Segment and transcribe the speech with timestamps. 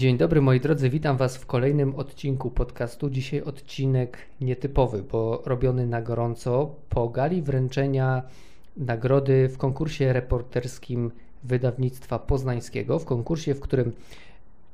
[0.00, 3.10] Dzień dobry moi drodzy, witam Was w kolejnym odcinku podcastu.
[3.10, 8.22] Dzisiaj odcinek nietypowy, bo robiony na gorąco po gali wręczenia
[8.76, 11.10] nagrody w konkursie reporterskim
[11.44, 13.92] wydawnictwa poznańskiego, w konkursie, w którym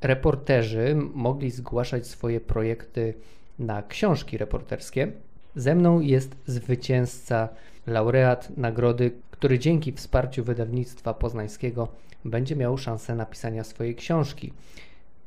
[0.00, 3.14] reporterzy mogli zgłaszać swoje projekty
[3.58, 5.12] na książki reporterskie.
[5.56, 7.48] Ze mną jest zwycięzca,
[7.86, 11.88] laureat nagrody, który dzięki wsparciu wydawnictwa poznańskiego
[12.24, 14.52] będzie miał szansę napisania swojej książki.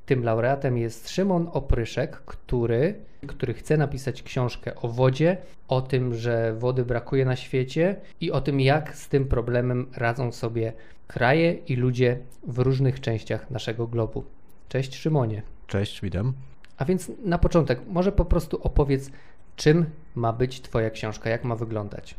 [0.09, 2.95] Tym laureatem jest Szymon Opryszek, który,
[3.27, 5.37] który chce napisać książkę o wodzie,
[5.67, 10.31] o tym, że wody brakuje na świecie i o tym, jak z tym problemem radzą
[10.31, 10.73] sobie
[11.07, 14.23] kraje i ludzie w różnych częściach naszego globu.
[14.69, 15.41] Cześć Szymonie.
[15.67, 16.33] Cześć, witam.
[16.77, 19.11] A więc na początek, może po prostu opowiedz,
[19.55, 19.85] czym
[20.15, 22.15] ma być Twoja książka, jak ma wyglądać.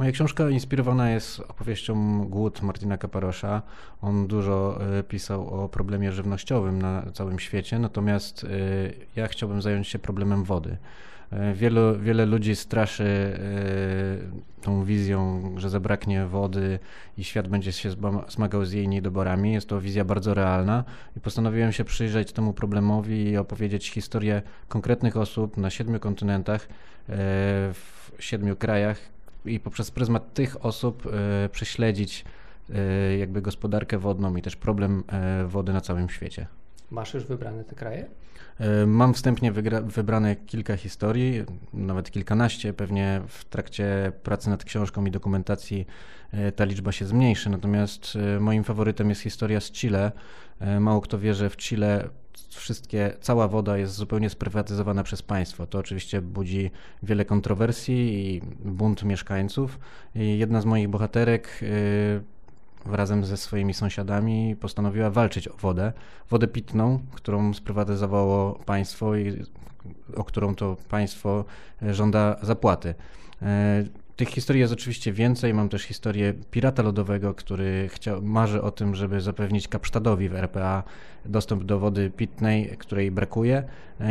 [0.00, 3.62] Moja książka inspirowana jest opowieścią Głód Martina Kaparosza.
[4.02, 8.48] On dużo e, pisał o problemie żywnościowym na całym świecie, natomiast e,
[9.16, 10.76] ja chciałbym zająć się problemem wody.
[11.30, 13.38] E, wielu, wiele ludzi straszy
[14.62, 16.78] tą wizją, że zabraknie wody
[17.18, 17.90] i świat będzie się
[18.28, 19.52] zmagał z jej niedoborami.
[19.52, 20.84] Jest to wizja bardzo realna
[21.16, 26.68] i postanowiłem się przyjrzeć temu problemowi i opowiedzieć historię konkretnych osób na siedmiu kontynentach,
[27.72, 28.98] w siedmiu krajach,
[29.44, 32.24] i poprzez pryzmat tych osób e, prześledzić
[32.74, 36.46] e, jakby gospodarkę wodną i też problem e, wody na całym świecie.
[36.90, 38.06] Masz już wybrane te kraje?
[38.86, 39.52] Mam wstępnie
[39.84, 42.72] wybrane kilka historii, nawet kilkanaście.
[42.72, 45.86] Pewnie w trakcie pracy nad książką i dokumentacji
[46.56, 47.50] ta liczba się zmniejszy.
[47.50, 50.12] Natomiast moim faworytem jest historia z Chile.
[50.80, 52.08] Mało kto wie, że w Chile
[52.50, 55.66] wszystkie, cała woda jest zupełnie sprywatyzowana przez państwo.
[55.66, 56.70] To oczywiście budzi
[57.02, 59.78] wiele kontrowersji i bunt mieszkańców.
[60.14, 61.58] I jedna z moich bohaterek
[62.86, 65.92] yy, razem ze swoimi sąsiadami postanowiła walczyć o wodę,
[66.30, 69.44] wodę pitną, którą sprywatyzowało państwo i
[70.16, 71.44] o którą to państwo
[71.82, 72.94] żąda zapłaty.
[73.42, 73.48] Yy,
[74.20, 75.54] tych historii jest oczywiście więcej.
[75.54, 80.82] Mam też historię pirata lodowego, który chciał, marzy o tym, żeby zapewnić Kapsztadowi w RPA
[81.24, 83.64] dostęp do wody pitnej, której brakuje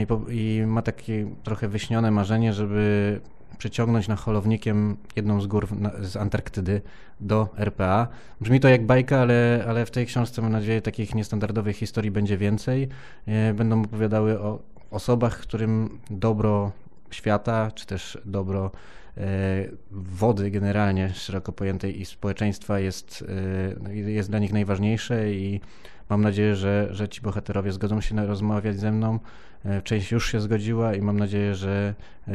[0.03, 3.20] i, po, i ma takie trochę wyśnione marzenie, żeby
[3.58, 5.68] przyciągnąć na holownikiem jedną z gór
[6.02, 6.81] z Antarktydy
[7.20, 8.08] do RPA.
[8.41, 12.38] Brzmi to jak bajka, ale, ale w tej książce mam nadzieję takich niestandardowych historii będzie
[12.38, 12.90] więcej.
[13.26, 14.59] E, będą opowiadały o
[14.91, 16.72] osobach, którym dobro
[17.12, 18.72] świata, czy też dobro
[19.91, 23.25] wody generalnie szeroko pojętej i społeczeństwa jest,
[23.85, 25.62] e, jest dla nich najważniejsze i
[26.09, 29.19] mam nadzieję, że, że ci bohaterowie zgodzą się rozmawiać ze mną.
[29.66, 31.94] E, część już się zgodziła i mam nadzieję, że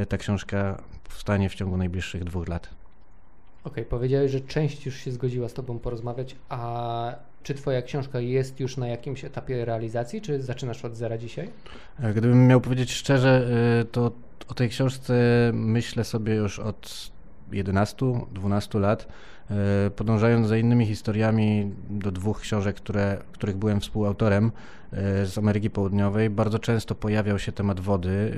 [0.09, 2.67] ta książka powstanie w ciągu najbliższych dwóch lat.
[3.65, 8.21] Okej, okay, powiedziałeś, że część już się zgodziła z Tobą porozmawiać, a czy Twoja książka
[8.21, 11.51] jest już na jakimś etapie realizacji, czy zaczynasz od zera dzisiaj?
[12.15, 13.47] Gdybym miał powiedzieć szczerze,
[13.93, 14.13] to
[14.49, 15.15] o tej książce
[15.55, 17.11] myślę sobie już od
[17.53, 19.09] 11-12 lat,
[19.51, 24.53] e, podążając za innymi historiami do dwóch książek, które, których byłem współautorem
[24.93, 28.33] e, z Ameryki Południowej, bardzo często pojawiał się temat wody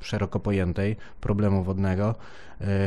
[0.00, 2.14] e, szeroko pojętej, problemu wodnego,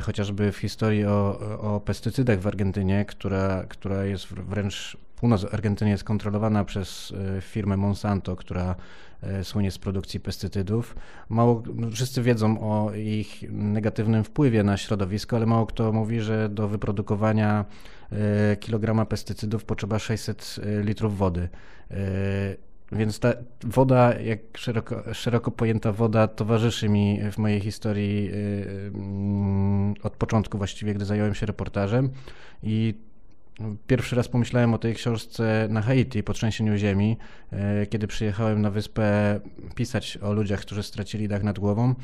[0.02, 6.04] chociażby w historii o, o pestycydach w Argentynie, która, która jest wręcz północ Argentyny jest
[6.04, 8.76] kontrolowana przez firmę Monsanto, która
[9.44, 10.96] słynie z produkcji pestycydów.
[11.30, 16.68] Mało, wszyscy wiedzą o ich negatywnym wpływie na środowisko, ale mało kto mówi, że do
[16.68, 17.66] wyprodukowania
[18.12, 21.50] e, kilograma pestycydów potrzeba 600 e, litrów wody.
[22.92, 23.34] Więc ta
[23.64, 28.32] woda, jak szeroko, szeroko pojęta woda, towarzyszy mi w mojej historii
[28.94, 32.10] mm, od początku właściwie, gdy zająłem się reportażem.
[32.64, 32.94] I
[33.88, 37.18] Pierwszy raz pomyślałem o tej książce na Haiti po trzęsieniu ziemi,
[37.52, 39.40] e, kiedy przyjechałem na wyspę
[39.76, 41.96] pisać o ludziach, którzy stracili dach nad głową.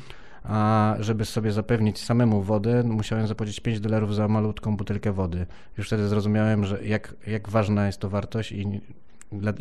[0.44, 5.46] A żeby sobie zapewnić samemu wodę, musiałem zapłacić 5 dolarów za malutką butelkę wody.
[5.78, 8.80] Już wtedy zrozumiałem, że jak, jak ważna jest to wartość i,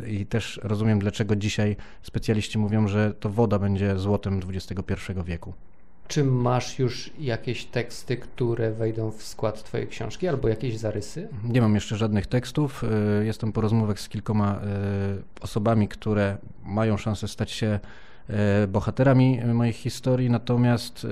[0.08, 4.94] i też rozumiem, dlaczego dzisiaj specjaliści mówią, że to woda będzie złotem XXI
[5.26, 5.54] wieku.
[6.08, 11.28] Czy masz już jakieś teksty, które wejdą w skład Twojej książki albo jakieś zarysy?
[11.44, 12.84] Nie mam jeszcze żadnych tekstów.
[13.22, 17.80] Y, jestem po rozmowach z kilkoma y, osobami, które mają szansę stać się
[18.64, 21.08] y, bohaterami moich historii, natomiast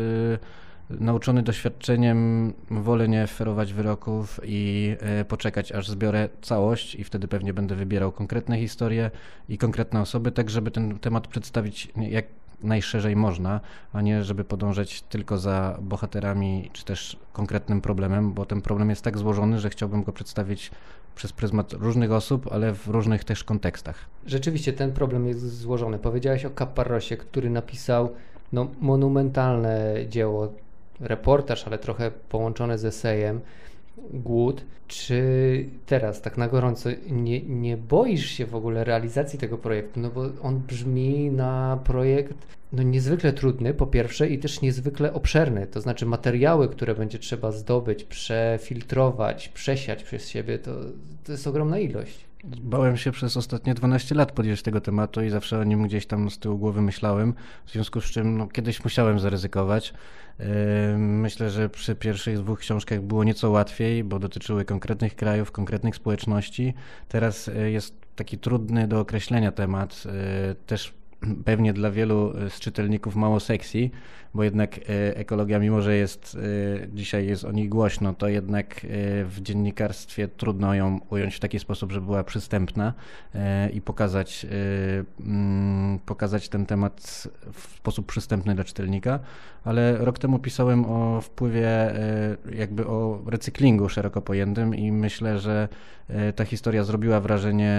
[0.89, 4.95] nauczony doświadczeniem wolę nie ferować wyroków i
[5.27, 9.11] poczekać, aż zbiorę całość i wtedy pewnie będę wybierał konkretne historie
[9.49, 12.25] i konkretne osoby, tak żeby ten temat przedstawić jak
[12.63, 13.59] najszerzej można,
[13.93, 19.01] a nie żeby podążać tylko za bohaterami czy też konkretnym problemem, bo ten problem jest
[19.01, 20.71] tak złożony, że chciałbym go przedstawić
[21.15, 23.95] przez pryzmat różnych osób, ale w różnych też kontekstach.
[24.25, 25.99] Rzeczywiście ten problem jest złożony.
[25.99, 28.13] Powiedziałeś o Caparrosie, który napisał
[28.53, 30.53] no, monumentalne dzieło,
[30.99, 33.41] reportaż, ale trochę połączone z esejem
[33.97, 34.65] głód.
[34.87, 39.99] Czy teraz, tak na gorąco, nie, nie boisz się w ogóle realizacji tego projektu?
[39.99, 45.67] No bo on brzmi na projekt no niezwykle trudny, po pierwsze, i też niezwykle obszerny.
[45.67, 50.71] To znaczy, materiały, które będzie trzeba zdobyć, przefiltrować, przesiać przez siebie, to,
[51.23, 52.30] to jest ogromna ilość.
[52.43, 56.29] Bałem się przez ostatnie 12 lat podjąć tego tematu i zawsze o nim gdzieś tam
[56.29, 57.33] z tyłu głowy myślałem,
[57.65, 59.93] w związku z czym no, kiedyś musiałem zaryzykować.
[60.97, 66.73] Myślę, że przy pierwszych dwóch książkach było nieco łatwiej, bo dotyczyły konkretnych krajów, konkretnych społeczności.
[67.07, 70.93] Teraz e, jest taki trudny do określenia temat, e, też
[71.45, 73.89] pewnie dla wielu z czytelników mało sexy,
[74.33, 76.37] bo jednak e, ekologia, mimo że jest
[76.83, 78.87] e, dzisiaj jest o niej głośno, to jednak e,
[79.25, 82.93] w dziennikarstwie trudno ją ująć w taki sposób, żeby była przystępna
[83.73, 84.45] i pokazać,
[85.19, 89.19] mm, pokazać ten temat w sposób przystępny dla czytelnika.
[89.63, 91.69] Ale rok temu pisałem o wpływie,
[92.55, 95.67] jakby o recyklingu szeroko pojętym i myślę, że
[96.35, 97.73] ta historia zrobiła wrażenie,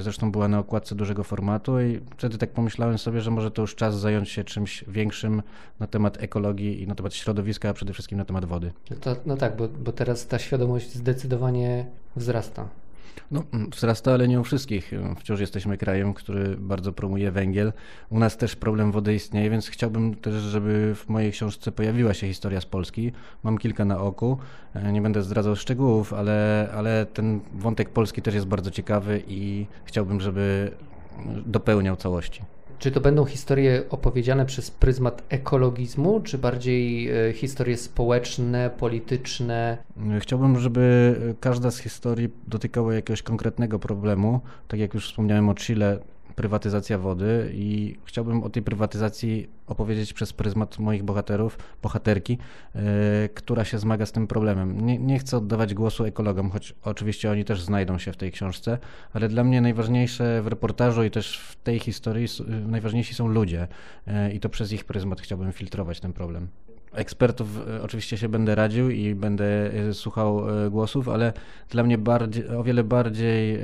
[0.00, 3.74] zresztą była na okładce dużego formatu i wtedy tak pomyślałem sobie, że może to już
[3.74, 5.42] czas zająć się czymś większym
[5.80, 8.72] na na temat ekologii i na temat środowiska, a przede wszystkim na temat wody.
[8.90, 11.86] No, to, no tak, bo, bo teraz ta świadomość zdecydowanie
[12.16, 12.68] wzrasta.
[13.30, 14.92] No, mm, wzrasta, ale nie u wszystkich.
[15.18, 17.72] Wciąż jesteśmy krajem, który bardzo promuje węgiel.
[18.10, 22.26] U nas też problem wody istnieje, więc chciałbym też, żeby w mojej książce pojawiła się
[22.26, 23.12] historia z Polski.
[23.42, 24.38] Mam kilka na oku.
[24.74, 29.66] E, nie będę zdradzał szczegółów, ale, ale ten wątek polski też jest bardzo ciekawy i
[29.84, 30.70] chciałbym, żeby
[31.46, 32.55] dopełniał całości.
[32.78, 39.78] Czy to będą historie opowiedziane przez pryzmat ekologizmu, czy bardziej e, historie społeczne, polityczne?
[40.20, 44.40] Chciałbym, żeby każda z historii dotykała jakiegoś konkretnego problemu.
[44.68, 45.98] Tak jak już wspomniałem o Chile,
[46.36, 52.38] prywatyzacja wody i chciałbym o tej prywatyzacji opowiedzieć przez pryzmat moich bohaterów, bohaterki,
[52.74, 52.80] yy,
[53.34, 54.86] która się zmaga z tym problemem.
[54.86, 58.78] Nie, nie, chcę oddawać głosu ekologom, choć oczywiście oni też znajdą się w tej książce,
[59.12, 62.26] ale dla mnie najważniejsze w reportażu i też w tej historii
[62.66, 63.68] najważniejsi są ludzie
[64.06, 66.48] yy, i to przez ich pryzmat chciałbym filtrować ten problem
[66.92, 71.32] ekspertów e, oczywiście się będę radził i będę słuchał głosów, ale
[71.70, 73.58] dla mnie bardziej, o wiele bardziej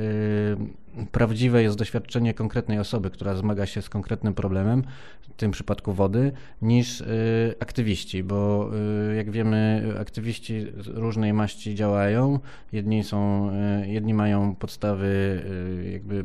[1.12, 4.85] prawdziwe jest doświadczenie konkretnej osoby, która zmaga się z konkretnym problemem,
[5.21, 8.71] w tym przypadku wody, niż y, aktywiści, bo
[9.11, 12.39] y, jak wiemy, aktywiści różnej maści działają.
[12.73, 13.50] Jedni są,
[13.83, 15.43] y, jedni mają podstawy,
[15.93, 16.25] jakby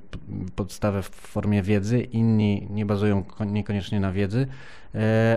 [0.56, 4.48] podstawę w formie wiedzy, inni nie bazują niekoniecznie na wiedzy,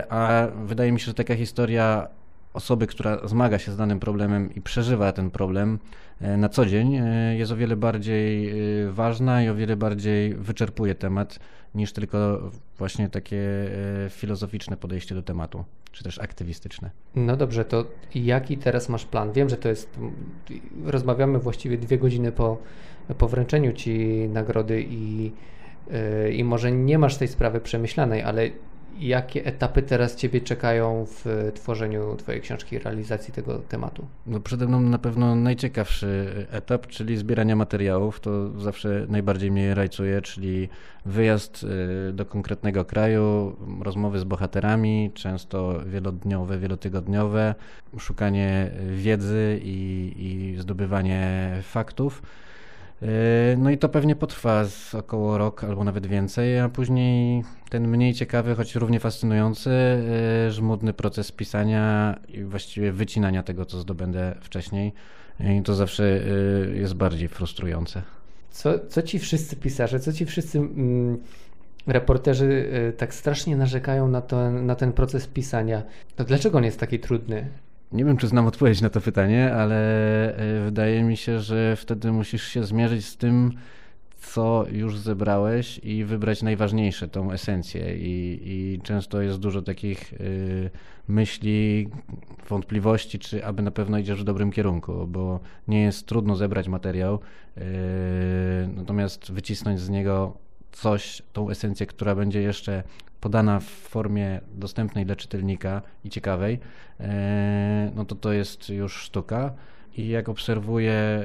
[0.09, 2.07] a wydaje mi się, że taka historia
[2.53, 5.79] osoby, która zmaga się z danym problemem i przeżywa ten problem
[6.21, 10.35] e, na co dzień, e, jest o wiele bardziej e, ważna i o wiele bardziej
[10.35, 11.39] wyczerpuje temat
[11.75, 13.41] niż tylko właśnie takie
[14.09, 16.89] filozoficzne podejście do tematu, czy też aktywistyczne.
[17.15, 19.31] No dobrze, to jaki teraz masz plan?
[19.31, 19.99] Wiem, że to jest.
[20.85, 22.57] Rozmawiamy właściwie dwie godziny po,
[23.17, 23.99] po wręczeniu ci
[24.29, 25.31] nagrody i,
[26.33, 28.49] i może nie masz tej sprawy przemyślanej, ale
[28.99, 34.05] Jakie etapy teraz Ciebie czekają w tworzeniu Twojej książki, realizacji tego tematu?
[34.25, 38.19] No przede mną na pewno najciekawszy etap, czyli zbierania materiałów.
[38.19, 40.69] To zawsze najbardziej mnie rajcuje, czyli
[41.05, 41.63] wyjazd
[42.09, 47.55] y, do konkretnego kraju, rozmowy z bohaterami, często wielodniowe, wielotygodniowe,
[47.99, 52.21] szukanie wiedzy i, i zdobywanie faktów.
[53.01, 53.07] Yy,
[53.57, 58.13] no i to pewnie potrwa z około rok albo nawet więcej, a później ten mniej
[58.13, 59.69] ciekawy, choć równie fascynujący,
[60.45, 64.93] yy, żmudny proces pisania i właściwie wycinania tego, co zdobędę wcześniej.
[65.39, 68.01] I to zawsze yy, jest bardziej frustrujące.
[68.51, 71.17] Co, co ci wszyscy pisarze, co ci wszyscy mm,
[71.87, 75.83] reporterzy tak strasznie narzekają na, to, na ten proces pisania?
[76.15, 77.49] To dlaczego on jest taki trudny?
[77.91, 79.75] Nie wiem, czy znam odpowiedź na to pytanie, ale
[80.35, 83.51] e, wydaje mi się, że wtedy musisz się zmierzyć z tym,
[84.21, 87.97] co już zebrałeś i wybrać najważniejsze, tą esencję.
[87.97, 90.69] I, i często jest dużo takich y,
[91.07, 91.87] myśli,
[92.49, 97.19] wątpliwości, czy aby na pewno idziesz w dobrym kierunku, bo nie jest trudno zebrać materiał,
[97.57, 97.61] y,
[98.75, 100.37] natomiast wycisnąć z niego
[100.71, 102.83] coś, tą esencję, która będzie jeszcze
[103.21, 106.59] podana w formie dostępnej dla czytelnika i ciekawej,
[106.99, 109.53] e, no to to jest już sztuka.
[109.97, 111.23] I jak obserwuję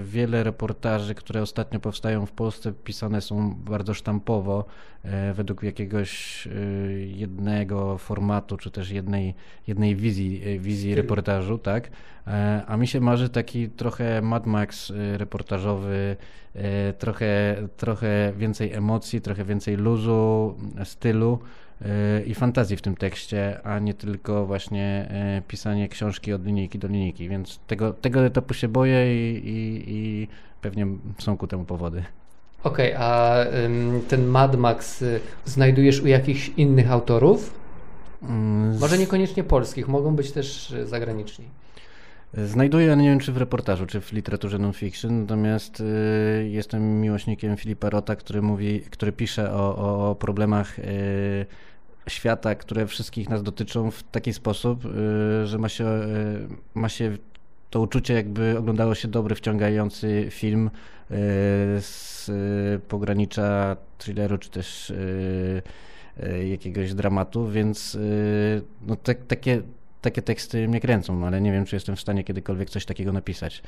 [0.00, 4.64] y, wiele reportaży, które ostatnio powstają w Polsce, pisane są bardzo sztampowo,
[5.04, 9.34] y, według jakiegoś y, jednego formatu, czy też jednej,
[9.66, 11.90] jednej wizji, wizji reportażu, tak?
[12.26, 16.16] E, a mi się marzy taki trochę Mad Max reportażowy,
[16.98, 21.38] trochę, trochę więcej emocji, trochę więcej luzu, stylu
[22.26, 26.88] i fantazji w tym tekście, a nie tylko właśnie e, pisanie książki od linijki do
[26.88, 30.28] linijki, więc tego, tego etapu się boję i, i, i
[30.60, 30.86] pewnie
[31.18, 32.04] są ku temu powody.
[32.64, 33.44] Okej, okay, a
[34.08, 37.54] ten Mad Max y, znajdujesz u jakichś innych autorów?
[38.22, 41.44] Mm, Może niekoniecznie polskich, mogą być też y, zagraniczni.
[42.34, 47.56] Znajduję, ale nie wiem czy w reportażu, czy w literaturze non-fiction, natomiast y, jestem miłośnikiem
[47.56, 51.46] Filipa Rota, który mówi, który pisze o, o, o problemach y,
[52.10, 57.16] świata, które wszystkich nas dotyczą w taki sposób, y, że ma się, y, ma się
[57.70, 61.14] to uczucie, jakby oglądało się dobry, wciągający film y,
[61.80, 62.30] z
[62.88, 64.92] pogranicza thrilleru, czy też
[66.50, 67.98] jakiegoś dramatu, więc
[68.86, 69.62] no, te, takie,
[70.00, 73.62] takie teksty mnie kręcą, ale nie wiem, czy jestem w stanie kiedykolwiek coś takiego napisać.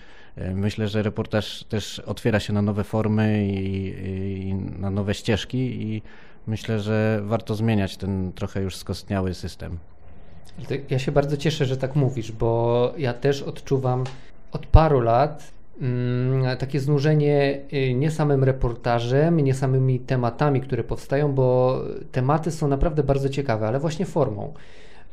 [0.55, 3.89] Myślę, że reportaż też otwiera się na nowe formy i,
[4.49, 6.03] i na nowe ścieżki i
[6.47, 9.79] myślę, że warto zmieniać ten trochę już skostniały system.
[10.91, 14.05] Ja się bardzo cieszę, że tak mówisz, bo ja też odczuwam
[14.53, 21.33] od paru lat mm, takie znużenie y, nie samym reportażem, nie samymi tematami, które powstają,
[21.33, 21.79] bo
[22.13, 24.55] tematy są naprawdę bardzo ciekawe, ale właśnie formą.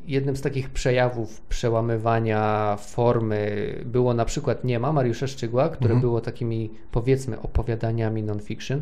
[0.07, 6.01] Jednym z takich przejawów przełamywania formy było na przykład Nie ma Mariusza Szczygła, które mhm.
[6.01, 8.81] było takimi powiedzmy opowiadaniami non-fiction.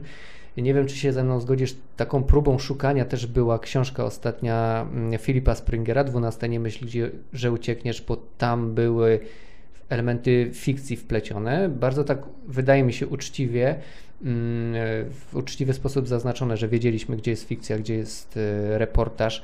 [0.58, 5.20] Nie wiem, czy się ze mną zgodzisz, taką próbą szukania też była książka ostatnia mm,
[5.20, 6.86] Filipa Springera, 12 nie myśl,
[7.34, 9.20] że uciekniesz, bo tam były
[9.90, 11.70] elementy fikcji wplecione.
[11.70, 13.76] Bardzo tak, wydaje mi się, uczciwie,
[14.22, 14.74] mm,
[15.10, 19.44] w uczciwy sposób zaznaczone, że wiedzieliśmy, gdzie jest fikcja, gdzie jest e, reportaż.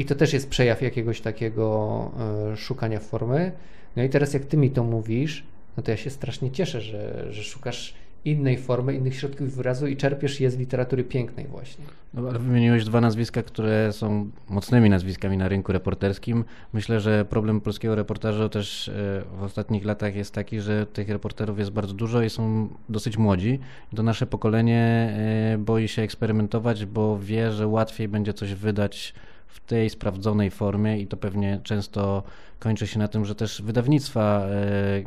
[0.00, 2.10] I to też jest przejaw jakiegoś takiego
[2.52, 3.52] e, szukania formy.
[3.96, 5.44] No i teraz, jak ty mi to mówisz,
[5.76, 9.96] no to ja się strasznie cieszę, że, że szukasz innej formy, innych środków wyrazu i
[9.96, 11.84] czerpiesz je z literatury pięknej właśnie.
[12.14, 16.44] No, ale wymieniłeś dwa nazwiska, które są mocnymi nazwiskami na rynku reporterskim.
[16.72, 18.92] Myślę, że problem polskiego reportażu też e,
[19.38, 23.58] w ostatnich latach jest taki, że tych reporterów jest bardzo dużo i są dosyć młodzi.
[23.96, 25.12] To nasze pokolenie
[25.54, 29.14] e, boi się eksperymentować, bo wie, że łatwiej będzie coś wydać
[29.50, 32.22] w tej sprawdzonej formie i to pewnie często
[32.58, 35.02] kończy się na tym, że też wydawnictwa e,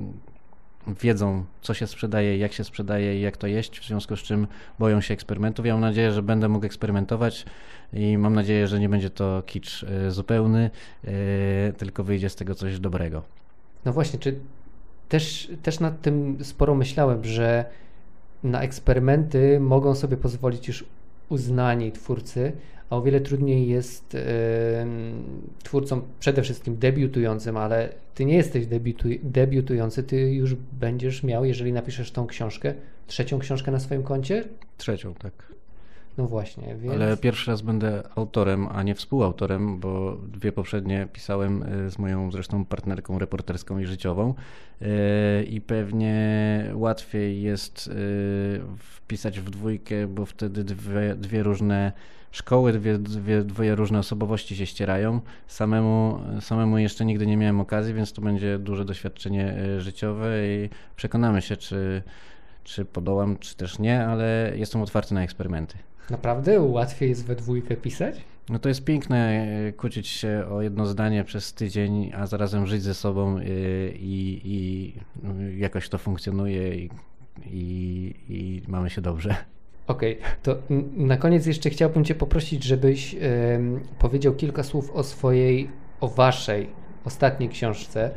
[1.01, 4.47] wiedzą, co się sprzedaje, jak się sprzedaje i jak to jeść, w związku z czym
[4.79, 5.65] boją się eksperymentów.
[5.65, 7.45] Ja mam nadzieję, że będę mógł eksperymentować
[7.93, 10.69] i mam nadzieję, że nie będzie to kicz e, zupełny,
[11.03, 11.09] e,
[11.73, 13.21] tylko wyjdzie z tego coś dobrego.
[13.85, 14.39] No właśnie, czy
[15.09, 17.65] też, też nad tym sporo myślałem, że
[18.43, 20.85] na eksperymenty mogą sobie pozwolić już
[21.29, 22.51] uznani twórcy,
[22.93, 24.17] a o wiele trudniej jest
[25.63, 31.73] twórcom przede wszystkim debiutującym, ale ty nie jesteś debiutuj, debiutujący, ty już będziesz miał, jeżeli
[31.73, 32.73] napiszesz tą książkę,
[33.07, 34.43] trzecią książkę na swoim koncie?
[34.77, 35.53] Trzecią, tak.
[36.17, 36.75] No właśnie.
[36.75, 36.93] Więc...
[36.93, 42.31] Ale pierwszy raz będę autorem, a nie współautorem, bo dwie poprzednie pisałem e, z moją
[42.31, 44.33] zresztą partnerką reporterską i życiową
[44.81, 47.93] e, i pewnie łatwiej jest e,
[48.77, 51.91] wpisać w dwójkę, bo wtedy dwie, dwie różne
[52.33, 55.21] szkoły, dwie, dwie, dwie różne osobowości się ścierają.
[55.47, 61.41] Samemu, samemu jeszcze nigdy nie miałem okazji, więc to będzie duże doświadczenie życiowe i przekonamy
[61.41, 62.03] się, czy,
[62.63, 65.77] czy podołam, czy też nie, ale jestem otwarty na eksperymenty.
[66.09, 68.21] Naprawdę łatwiej jest we dwójkę pisać?
[68.49, 72.83] No to jest piękne e, kłócić się o jedno zdanie przez tydzień, a zarazem żyć
[72.83, 73.43] ze sobą e,
[73.89, 76.89] i, i no, jakoś to funkcjonuje i,
[77.45, 79.35] i, i mamy się dobrze.
[79.87, 80.55] Okej, okay, to
[80.93, 83.15] na koniec jeszcze chciałbym Cię poprosić, żebyś
[83.99, 85.69] powiedział kilka słów o swojej,
[86.01, 86.69] o Waszej
[87.05, 88.11] ostatniej książce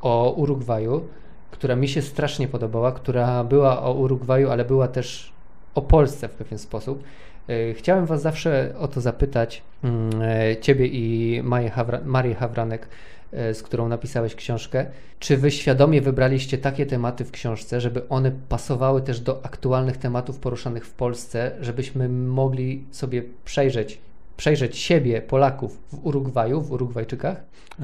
[0.00, 1.08] o Urugwaju,
[1.50, 5.32] która mi się strasznie podobała, która była o Urugwaju, ale była też
[5.74, 7.02] o Polsce w pewien sposób.
[7.48, 12.88] E, chciałem Was zawsze o to zapytać, mm, e, Ciebie i Marię, Hawra Marię Hawranek,
[13.32, 14.86] e, z którą napisałeś książkę.
[15.18, 20.38] Czy Wy świadomie wybraliście takie tematy w książce, żeby one pasowały też do aktualnych tematów
[20.38, 23.98] poruszanych w Polsce, żebyśmy mogli sobie przejrzeć
[24.36, 27.36] przejrzeć siebie, Polaków w Urugwaju, w Urugwajczykach?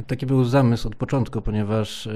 [0.07, 2.09] Taki był zamysł od początku, ponieważ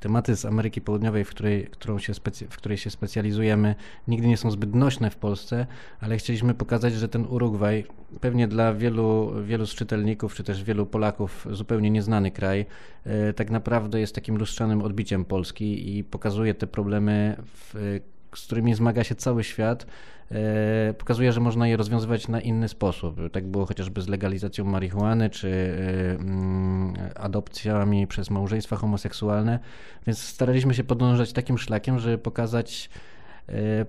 [0.00, 2.12] tematy z Ameryki Południowej, w której, się
[2.50, 3.74] w której się specjalizujemy,
[4.08, 5.66] nigdy nie są zbyt nośne w Polsce,
[6.00, 7.84] ale chcieliśmy pokazać, że ten Urugwaj,
[8.20, 12.66] pewnie dla wielu, wielu z czytelników, czy też wielu Polaków zupełnie nieznany kraj,
[13.04, 18.00] e, tak naprawdę jest takim lustrzanym odbiciem Polski i pokazuje te problemy, w,
[18.38, 19.86] z którymi zmaga się cały świat
[20.32, 23.16] E, pokazuje, że można je rozwiązywać na inny sposób.
[23.32, 29.58] Tak było chociażby z legalizacją marihuany, czy e, mm, adopcjami przez małżeństwa homoseksualne,
[30.06, 32.90] więc staraliśmy się podążać takim szlakiem, żeby pokazać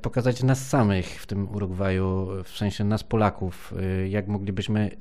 [0.01, 3.73] pokazać nas samych w tym Urugwaju, w sensie nas Polaków,
[4.09, 4.91] jak moglibyśmy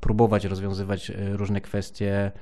[0.00, 2.32] próbować rozwiązywać różne kwestie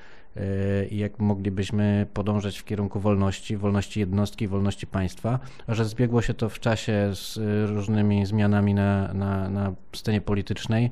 [0.91, 6.35] i jak moglibyśmy podążać w kierunku wolności, wolności jednostki, wolności państwa, a że zbiegło się
[6.35, 7.39] to w czasie z
[7.71, 10.91] różnymi zmianami na, na, na scenie politycznej,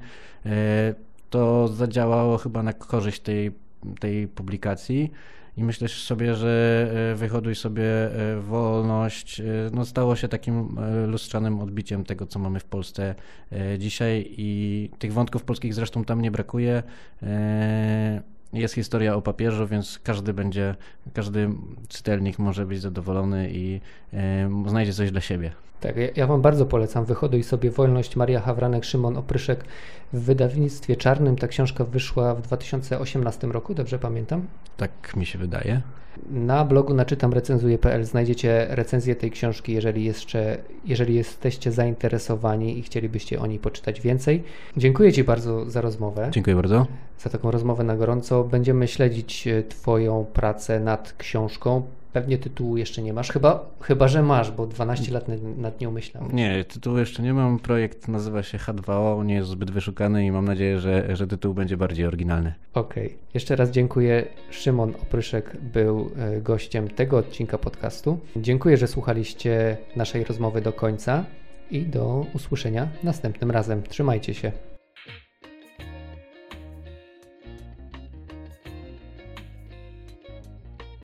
[1.30, 3.52] to zadziałało chyba na korzyść tej,
[4.00, 5.10] tej publikacji.
[5.56, 9.42] I myślę sobie, że e, wyhoduj sobie e, wolność
[9.72, 10.76] no, stało się takim
[11.06, 13.14] lustrzanym odbiciem tego, co mamy w Polsce
[13.78, 16.82] dzisiaj i tych wątków polskich zresztą tam nie brakuje.
[18.52, 20.74] Jest historia o papieżu, więc każdy będzie,
[21.14, 21.50] każdy
[21.88, 23.80] czytelnik może być zadowolony i
[24.66, 25.52] y, znajdzie coś dla siebie.
[25.80, 27.04] Tak, ja, ja Wam bardzo polecam.
[27.04, 29.64] Wychoduj sobie Wolność Maria Hawranek, Szymon Opryszek
[30.12, 31.36] w wydawnictwie czarnym.
[31.36, 34.46] Ta książka wyszła w 2018 roku, dobrze pamiętam?
[34.76, 35.80] Tak mi się wydaje.
[36.30, 43.46] Na blogu naczytamrecenzuje.pl znajdziecie recenzję tej książki, jeżeli, jeszcze, jeżeli jesteście zainteresowani i chcielibyście o
[43.46, 44.42] niej poczytać więcej.
[44.76, 46.28] Dziękuję Ci bardzo za rozmowę.
[46.30, 46.86] Dziękuję bardzo.
[47.18, 48.44] Za taką rozmowę na gorąco.
[48.44, 51.82] Będziemy śledzić e, Twoją pracę nad książką.
[52.12, 55.26] Pewnie tytułu jeszcze nie masz, chyba, chyba że masz, bo 12 lat
[55.56, 56.36] nad nią myślałem.
[56.36, 57.58] Nie, tytułu jeszcze nie mam.
[57.58, 61.76] Projekt nazywa się H2O, nie jest zbyt wyszukany i mam nadzieję, że, że tytuł będzie
[61.76, 62.54] bardziej oryginalny.
[62.74, 63.06] Okej.
[63.06, 63.18] Okay.
[63.34, 64.26] Jeszcze raz dziękuję.
[64.50, 68.18] Szymon Opryszek był e, gościem tego odcinka podcastu.
[68.36, 71.24] Dziękuję, że słuchaliście naszej rozmowy do końca
[71.70, 73.82] i do usłyszenia następnym razem.
[73.82, 74.52] Trzymajcie się.